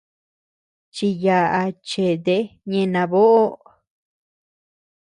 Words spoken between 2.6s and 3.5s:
ñeʼë naboʼo.